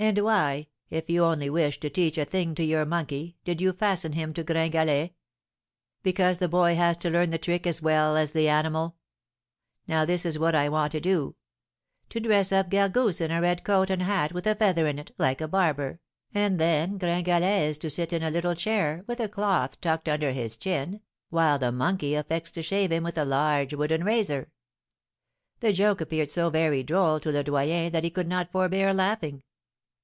And 0.00 0.16
why, 0.20 0.68
if 0.90 1.10
you 1.10 1.24
only 1.24 1.50
wished 1.50 1.80
to 1.80 1.90
teach 1.90 2.18
a 2.18 2.24
thing 2.24 2.54
to 2.54 2.62
your 2.62 2.84
monkey, 2.86 3.36
did 3.44 3.60
you 3.60 3.72
fasten 3.72 4.12
him 4.12 4.32
to 4.34 4.44
Gringalet?' 4.44 5.10
'Because 6.04 6.38
the 6.38 6.46
boy 6.46 6.76
has 6.76 6.96
to 6.98 7.10
learn 7.10 7.30
the 7.30 7.36
trick 7.38 7.66
as 7.66 7.82
well 7.82 8.16
as 8.16 8.30
the 8.30 8.48
animal. 8.48 8.94
Now 9.88 10.04
this 10.04 10.24
is 10.24 10.38
what 10.38 10.54
I 10.54 10.68
want 10.68 10.92
to 10.92 11.00
do, 11.00 11.34
to 12.10 12.20
dress 12.20 12.52
up 12.52 12.70
Gargousse 12.70 13.20
in 13.20 13.32
a 13.32 13.40
red 13.42 13.64
coat 13.64 13.90
and 13.90 14.02
a 14.02 14.04
hat 14.04 14.32
with 14.32 14.46
a 14.46 14.54
feather 14.54 14.86
in 14.86 15.00
it, 15.00 15.10
like 15.18 15.40
a 15.40 15.48
barber, 15.48 15.98
and 16.32 16.60
then 16.60 16.96
Gringalet 16.98 17.68
is 17.68 17.76
to 17.78 17.90
sit 17.90 18.12
in 18.12 18.22
a 18.22 18.30
little 18.30 18.54
chair, 18.54 19.02
with 19.08 19.18
a 19.18 19.28
cloth 19.28 19.80
tucked 19.80 20.08
under 20.08 20.30
his 20.30 20.54
chin, 20.54 21.00
while 21.30 21.58
the 21.58 21.72
monkey 21.72 22.14
affects 22.14 22.52
to 22.52 22.62
shave 22.62 22.92
him 22.92 23.02
with 23.02 23.18
a 23.18 23.24
large 23.24 23.74
wooden 23.74 24.04
razor.' 24.04 24.52
The 25.58 25.72
joke 25.72 26.00
appeared 26.00 26.30
so 26.30 26.50
very 26.50 26.84
droll 26.84 27.18
to 27.18 27.32
Le 27.32 27.42
Doyen 27.42 27.90
that 27.90 28.04
he 28.04 28.10
could 28.10 28.28
not 28.28 28.52
forbear 28.52 28.94
laughing. 28.94 29.42